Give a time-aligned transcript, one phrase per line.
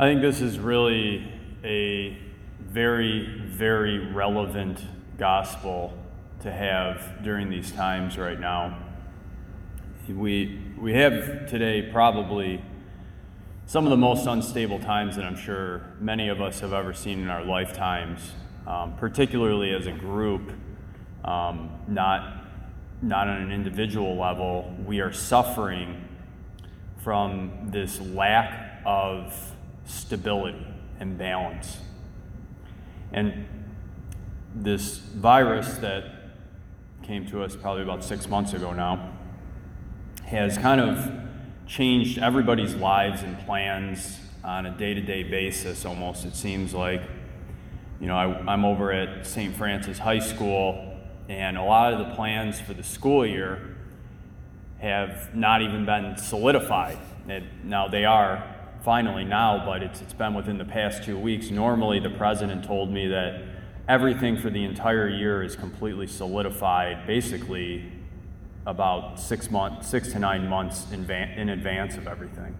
[0.00, 1.26] I think this is really
[1.64, 2.16] a
[2.60, 4.80] very, very relevant
[5.18, 5.92] gospel
[6.42, 8.78] to have during these times right now.
[10.08, 12.62] We, we have today probably
[13.66, 17.18] some of the most unstable times that I'm sure many of us have ever seen
[17.18, 18.20] in our lifetimes,
[18.68, 20.52] um, particularly as a group,
[21.24, 22.44] um, not,
[23.02, 24.76] not on an individual level.
[24.86, 26.06] We are suffering
[26.98, 29.34] from this lack of
[29.88, 30.66] stability
[31.00, 31.78] and balance.
[33.12, 33.46] And
[34.54, 36.04] this virus that
[37.02, 39.12] came to us probably about six months ago now
[40.26, 41.10] has kind of
[41.66, 47.02] changed everybody's lives and plans on a day to day basis almost, it seems like.
[48.00, 49.54] You know, I, am over at St.
[49.56, 50.96] Francis High School,
[51.28, 53.76] and a lot of the plans for the school year
[54.78, 56.98] have not even been solidified.
[57.26, 61.50] It, now they are finally now, but it's, it's been within the past two weeks.
[61.50, 63.42] Normally, the president told me that
[63.88, 67.90] everything for the entire year is completely solidified, basically
[68.66, 72.56] about six months, six to nine months in, in advance of everything.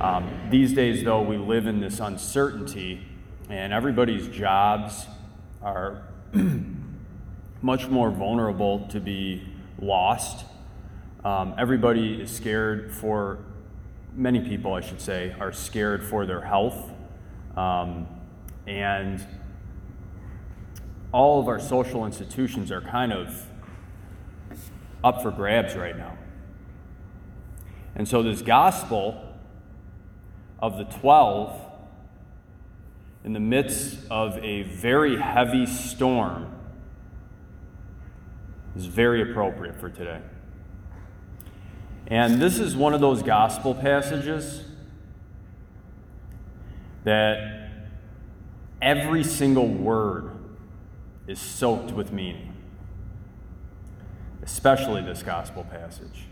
[0.00, 3.06] Um, these days, though, we live in this uncertainty,
[3.48, 5.06] and everybody's jobs
[5.62, 6.02] are
[7.62, 9.42] much more vulnerable to be
[9.80, 10.44] lost.
[11.24, 13.38] Um, everybody is scared for
[14.14, 16.92] many people, I should say, are scared for their health.
[17.56, 18.06] Um,
[18.66, 19.24] and
[21.12, 23.46] all of our social institutions are kind of
[25.02, 26.16] up for grabs right now.
[27.94, 29.22] And so, this gospel
[30.58, 31.60] of the 12,
[33.24, 36.50] in the midst of a very heavy storm,
[38.74, 40.20] is very appropriate for today.
[42.06, 44.62] And this is one of those gospel passages
[47.04, 47.70] that
[48.82, 50.30] every single word
[51.26, 52.54] is soaked with meaning,
[54.42, 56.26] especially this gospel passage.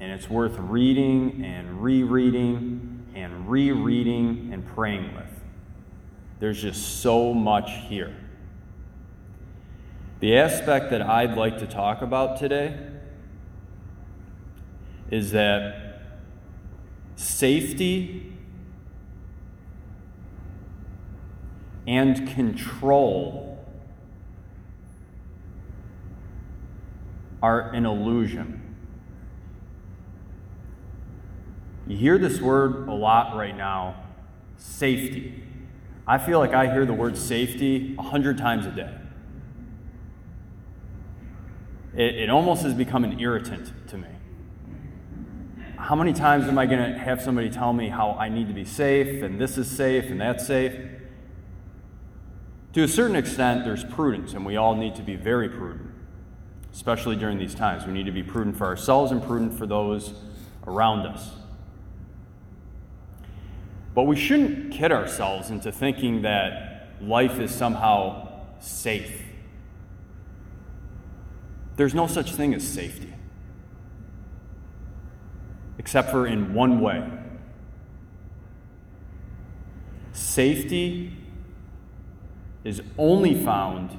[0.00, 5.30] And it's worth reading and rereading and rereading and praying with.
[6.40, 8.16] There's just so much here.
[10.18, 12.76] The aspect that I'd like to talk about today
[15.12, 16.00] is that
[17.16, 18.32] safety
[21.86, 23.62] and control
[27.42, 28.74] are an illusion.
[31.86, 33.96] You hear this word a lot right now
[34.56, 35.44] safety.
[36.06, 38.94] I feel like I hear the word safety a hundred times a day.
[41.94, 44.08] It, it almost has become an irritant to me
[45.82, 48.54] how many times am I going to have somebody tell me how I need to
[48.54, 50.74] be safe and this is safe and that's safe?
[52.74, 55.90] To a certain extent, there's prudence, and we all need to be very prudent,
[56.72, 57.84] especially during these times.
[57.84, 60.14] We need to be prudent for ourselves and prudent for those
[60.68, 61.30] around us.
[63.92, 68.28] But we shouldn't kid ourselves into thinking that life is somehow
[68.60, 69.20] safe.
[71.76, 73.12] There's no such thing as safety
[75.82, 77.04] except for in one way
[80.12, 81.12] safety
[82.62, 83.98] is only found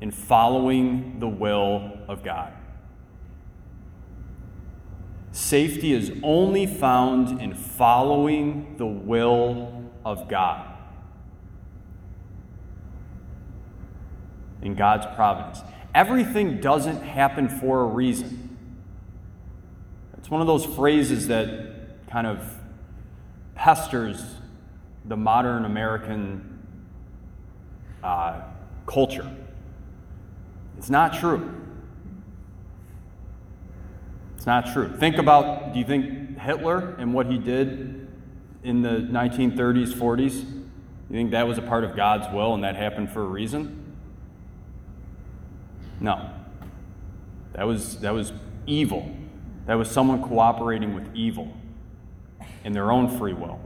[0.00, 2.52] in following the will of God.
[5.30, 10.66] Safety is only found in following the will of God.
[14.62, 15.60] In God's providence.
[15.94, 18.39] Everything doesn't happen for a reason.
[20.30, 22.56] It's one of those phrases that kind of
[23.56, 24.22] pesters
[25.04, 26.60] the modern American
[28.04, 28.42] uh,
[28.86, 29.28] culture.
[30.78, 31.52] It's not true.
[34.36, 34.96] It's not true.
[34.98, 38.06] Think about do you think Hitler and what he did
[38.62, 40.44] in the 1930s, 40s?
[40.44, 40.62] You
[41.10, 43.96] think that was a part of God's will and that happened for a reason?
[45.98, 46.30] No.
[47.54, 48.32] That was, that was
[48.68, 49.16] evil.
[49.66, 51.52] That was someone cooperating with evil
[52.64, 53.60] in their own free will.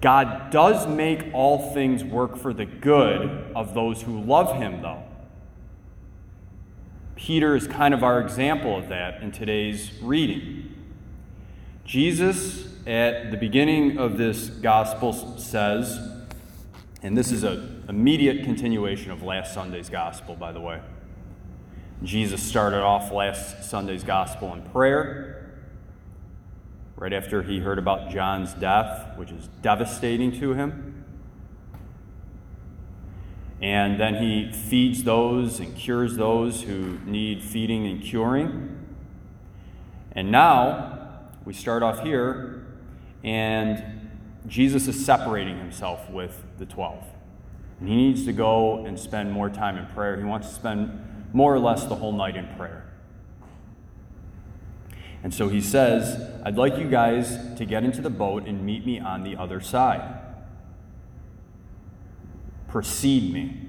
[0.00, 5.04] God does make all things work for the good of those who love him, though.
[7.14, 10.74] Peter is kind of our example of that in today's reading.
[11.84, 16.00] Jesus, at the beginning of this gospel, says,
[17.00, 20.80] and this is an immediate continuation of last Sunday's gospel, by the way.
[22.02, 25.38] Jesus started off last Sunday's gospel in prayer.
[27.02, 31.04] right after he heard about John's death, which is devastating to him.
[33.60, 38.78] And then he feeds those and cures those who need feeding and curing.
[40.12, 42.66] And now we start off here,
[43.24, 44.10] and
[44.46, 47.04] Jesus is separating himself with the 12.
[47.80, 50.16] And he needs to go and spend more time in prayer.
[50.16, 52.92] He wants to spend more or less the whole night in prayer.
[55.22, 58.84] And so he says, I'd like you guys to get into the boat and meet
[58.84, 60.18] me on the other side.
[62.68, 63.68] Precede me.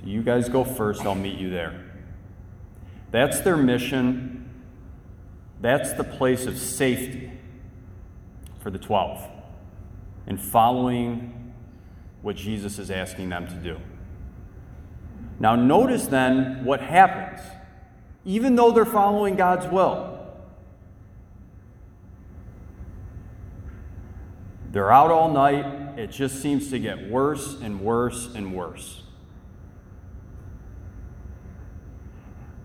[0.00, 1.84] So you guys go first, I'll meet you there.
[3.10, 4.50] That's their mission.
[5.60, 7.30] That's the place of safety
[8.60, 9.30] for the 12
[10.26, 11.52] in following
[12.22, 13.78] what Jesus is asking them to do.
[15.38, 17.40] Now, notice then what happens.
[18.24, 20.14] Even though they're following God's will,
[24.74, 25.96] They're out all night.
[25.96, 29.04] It just seems to get worse and worse and worse.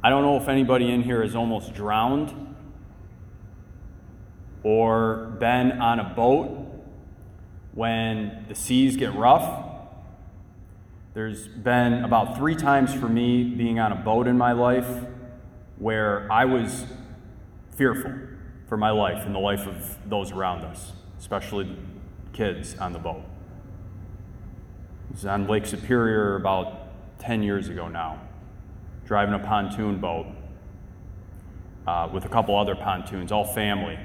[0.04, 2.56] I don't know if anybody in here is almost drowned
[4.64, 6.50] or been on a boat
[7.76, 9.69] when the seas get rough.
[11.12, 14.88] There's been about three times for me being on a boat in my life
[15.80, 16.86] where I was
[17.76, 18.14] fearful
[18.68, 21.76] for my life and the life of those around us, especially
[22.32, 23.24] kids on the boat.
[25.10, 28.22] It was on Lake Superior about 10 years ago now,
[29.08, 30.28] driving a pontoon boat
[31.88, 33.98] uh, with a couple other pontoons, all family.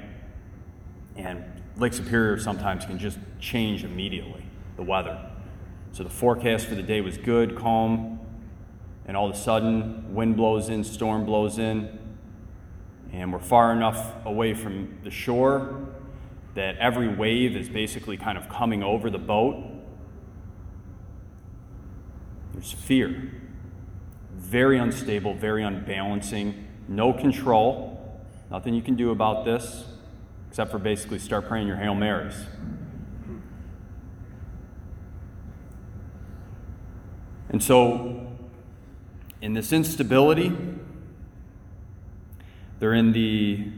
[1.15, 1.43] And
[1.77, 4.43] Lake Superior sometimes can just change immediately,
[4.75, 5.33] the weather.
[5.95, 8.19] So the forecast for the day was good, calm,
[9.05, 11.97] and all of a sudden, wind blows in, storm blows in,
[13.13, 15.87] and we're far enough away from the shore
[16.53, 19.63] that every wave is basically kind of coming over the boat.
[22.51, 23.31] There's fear.
[24.33, 28.21] Very unstable, very unbalancing, no control.
[28.51, 29.85] Nothing you can do about this
[30.49, 32.35] except for basically start praying your Hail Marys.
[37.55, 38.27] And so,
[39.41, 40.51] in this instability,
[42.79, 43.69] they're in the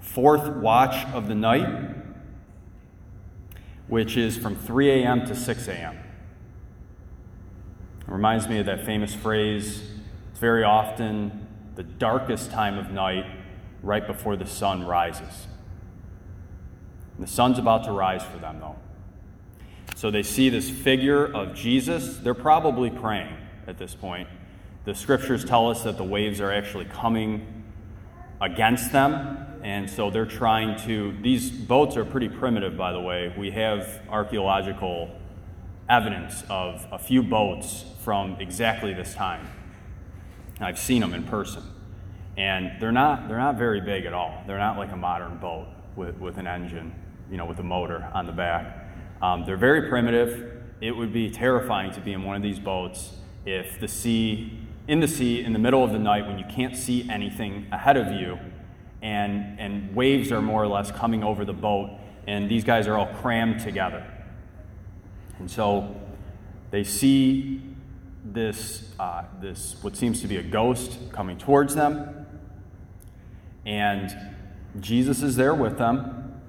[0.00, 1.94] fourth watch of the night
[3.86, 5.24] which is from 3 a.m.
[5.26, 5.96] to 6 a.m.
[8.00, 9.88] It reminds me of that famous phrase
[10.32, 11.46] it's very often
[11.76, 13.26] the darkest time of night
[13.80, 15.46] right before the sun rises.
[17.16, 18.74] And the sun's about to rise for them, though.
[19.94, 22.18] So they see this figure of Jesus.
[22.18, 23.36] They're probably praying
[23.66, 24.28] at this point.
[24.84, 27.64] The scriptures tell us that the waves are actually coming
[28.40, 31.16] against them and so they're trying to.
[31.22, 33.34] These boats are pretty primitive, by the way.
[33.36, 35.10] We have archaeological
[35.88, 39.48] evidence of a few boats from exactly this time.
[40.60, 41.62] I've seen them in person.
[42.36, 44.42] And they're not, they're not very big at all.
[44.46, 46.94] They're not like a modern boat with, with an engine,
[47.30, 48.83] you know, with a motor on the back.
[49.24, 50.52] Um, they're very primitive.
[50.82, 53.14] It would be terrifying to be in one of these boats
[53.46, 56.76] if the sea, in the sea, in the middle of the night, when you can't
[56.76, 58.38] see anything ahead of you,
[59.00, 62.98] and, and waves are more or less coming over the boat, and these guys are
[62.98, 64.06] all crammed together.
[65.38, 65.98] And so
[66.70, 67.62] they see
[68.26, 72.26] this, uh, this what seems to be a ghost coming towards them,
[73.64, 74.14] and
[74.80, 76.42] Jesus is there with them.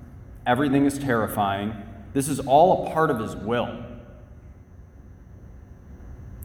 [0.45, 1.84] Everything is terrifying.
[2.15, 3.83] This is all a part of his will.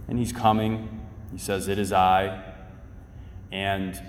[0.08, 1.00] And he's coming.
[1.30, 2.42] He says, It is I.
[3.52, 4.02] And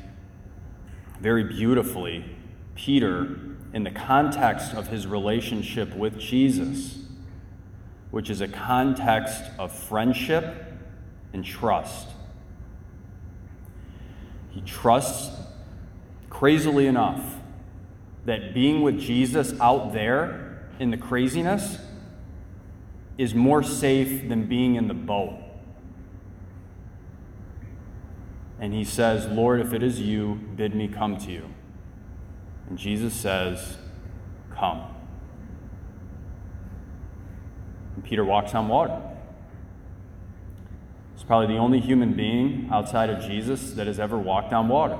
[1.19, 2.25] very beautifully
[2.73, 3.39] Peter
[3.73, 7.03] in the context of his relationship with Jesus,
[8.09, 10.73] which is a context of friendship
[11.31, 12.07] and trust.
[14.49, 15.29] He trusts,
[16.27, 17.35] crazily enough,
[18.25, 20.40] that being with Jesus out there
[20.81, 21.77] in the craziness
[23.17, 25.41] is more safe than being in the boat.
[28.61, 31.49] and he says, Lord, if it is you, bid me come to you.
[32.69, 33.77] And Jesus says,
[34.55, 34.83] Come.
[37.95, 39.01] And Peter walks on water.
[41.15, 44.99] He's probably the only human being outside of Jesus that has ever walked on water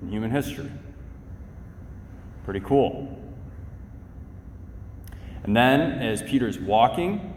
[0.00, 0.70] in human history.
[2.44, 3.21] Pretty cool.
[5.44, 7.36] And then, as Peter's walking,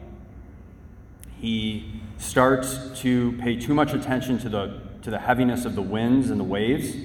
[1.39, 6.31] he starts to pay too much attention to the to the heaviness of the winds
[6.31, 6.95] and the waves,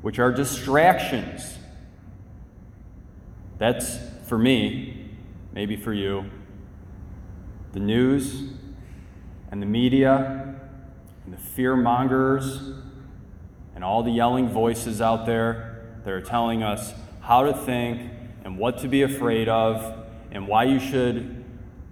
[0.00, 1.56] which are distractions.
[3.58, 5.08] That's for me,
[5.52, 6.24] maybe for you.
[7.74, 8.42] The news
[9.52, 10.56] and the media
[11.24, 12.72] and the fear mongers
[13.76, 18.10] and all the yelling voices out there that are telling us how to think
[18.42, 21.44] and what to be afraid of and why you should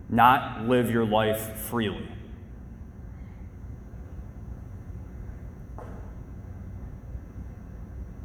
[0.09, 2.09] not live your life freely.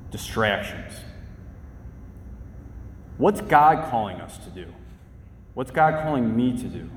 [0.10, 0.94] Distractions.
[3.18, 4.68] What's God calling us to do?
[5.54, 6.90] What's God calling me to do?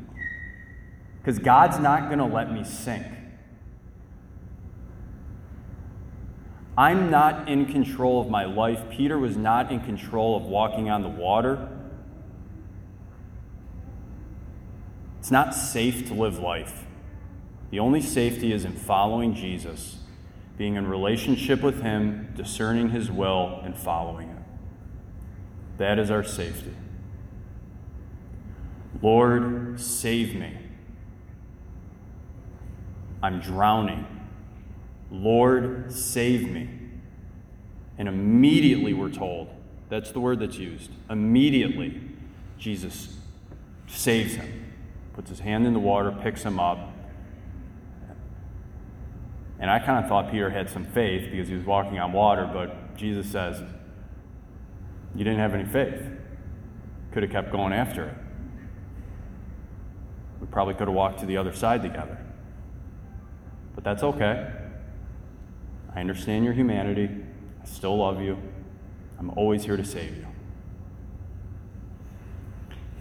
[1.21, 3.07] Because God's not going to let me sink.
[6.77, 8.89] I'm not in control of my life.
[8.89, 11.69] Peter was not in control of walking on the water.
[15.29, 16.87] It's not safe to live life.
[17.71, 19.99] The only safety is in following Jesus,
[20.57, 24.43] being in relationship with Him, discerning His will, and following it.
[25.77, 26.73] That is our safety.
[29.03, 30.57] Lord, save me.
[33.23, 34.07] I'm drowning.
[35.11, 36.71] Lord, save me.
[37.99, 39.51] And immediately we're told,
[39.91, 40.91] that's the word that's used.
[41.11, 42.01] Immediately,
[42.59, 43.19] Jesus
[43.89, 44.68] saves him,
[45.19, 46.79] puts his hand in the water, picks him up.
[49.59, 52.49] And I kind of thought Peter had some faith because he was walking on water,
[52.53, 53.61] but Jesus says,
[55.17, 56.01] You didn't have any faith.
[57.11, 58.15] Could have kept going after it.
[60.41, 62.17] We probably could have walked to the other side together.
[63.75, 64.53] But that's okay.
[65.97, 67.11] I understand your humanity.
[67.61, 68.39] I still love you.
[69.19, 70.27] I'm always here to save you.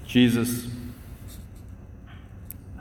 [0.07, 0.67] Jesus,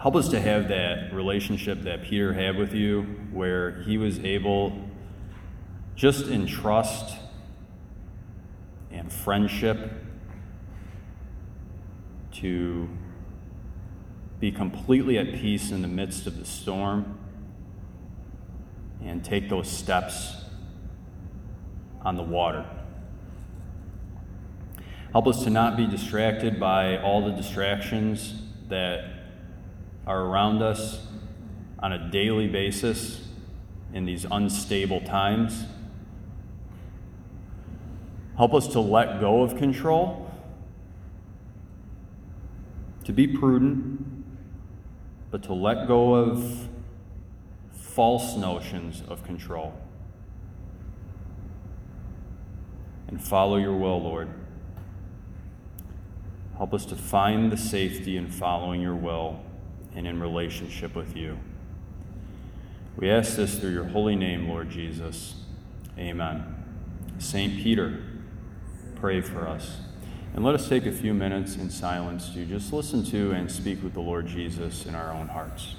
[0.06, 4.88] help us to have that relationship that Peter had with you where he was able,
[5.96, 7.16] just in trust
[8.92, 9.94] and friendship,
[12.30, 12.88] to
[14.38, 17.18] be completely at peace in the midst of the storm
[19.02, 20.36] and take those steps
[22.02, 22.64] on the water.
[25.10, 29.15] Help us to not be distracted by all the distractions that
[30.06, 31.00] are around us
[31.80, 33.28] on a daily basis
[33.92, 35.64] in these unstable times.
[38.36, 40.30] Help us to let go of control,
[43.04, 44.24] to be prudent,
[45.30, 46.68] but to let go of
[47.72, 49.74] false notions of control.
[53.08, 54.28] And follow your will, Lord.
[56.58, 59.45] Help us to find the safety in following your will
[59.96, 61.38] and in relationship with you.
[62.96, 65.34] We ask this through your holy name, Lord Jesus.
[65.98, 66.54] Amen.
[67.18, 67.56] St.
[67.62, 68.02] Peter,
[68.94, 69.78] pray for us.
[70.34, 73.82] And let us take a few minutes in silence to just listen to and speak
[73.82, 75.76] with the Lord Jesus in our own hearts.